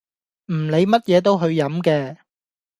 [0.47, 2.17] 唔理乜嘢都去飲嘅